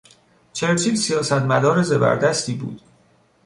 چرچیل 0.53 0.95
سیاستمدار 0.95 1.81
زبردستی 1.81 2.53
بود. 2.55 2.81